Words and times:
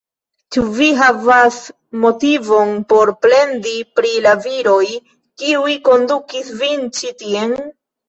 Ĉu 0.55 0.61
vi 0.77 0.87
havas 1.01 1.59
motivon 2.05 2.73
por 2.95 3.13
plendi 3.27 3.75
pri 4.01 4.17
la 4.27 4.35
viroj, 4.49 4.83
kiuj 5.45 5.79
kondukis 5.93 6.55
vin 6.65 6.87
ĉi 7.01 7.19
tien? 7.25 7.59